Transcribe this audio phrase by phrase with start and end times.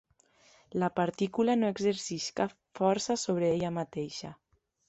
[0.83, 4.37] La partícula no exerceix cap força sobre ella mateixa.